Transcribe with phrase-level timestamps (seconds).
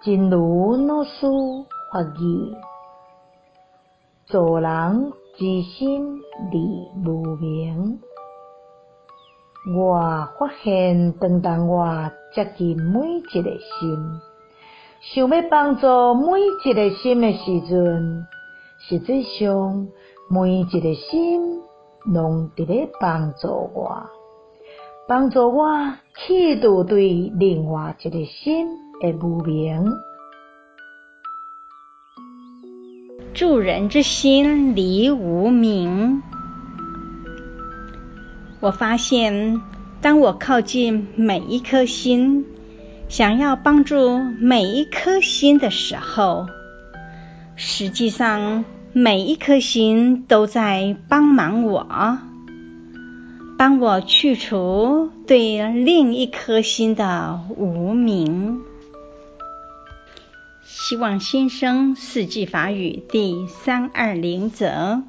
[0.00, 1.26] 真如老师
[1.92, 2.54] 法语，
[4.26, 6.20] 做人之心
[6.52, 7.98] 离无明。
[9.76, 9.98] 我
[10.38, 14.20] 发现，当当我接近每一个心，
[15.00, 18.24] 想要帮助每一个心的时阵，
[18.78, 19.88] 实际上
[20.30, 21.60] 每一个心
[22.04, 24.00] 拢伫咧帮助我，
[25.08, 25.66] 帮助我
[26.14, 28.68] 去除对另外一个心
[29.00, 29.84] 的无明。
[33.34, 36.22] 助人之心离无名。
[38.60, 39.60] 我发现，
[40.00, 42.44] 当我靠近每一颗心，
[43.08, 46.46] 想要帮助每一颗心的时候，
[47.54, 52.18] 实际上每一颗心都在帮忙我，
[53.56, 58.60] 帮我去除对另一颗心的无名。
[60.68, 65.02] 希望新生四季法语第三二零则。